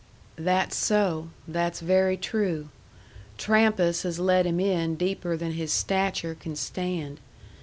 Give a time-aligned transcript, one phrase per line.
[0.35, 1.29] "That's so.
[1.47, 2.69] That's very true.
[3.37, 7.19] Trampas has led him in deeper than his stature can stand.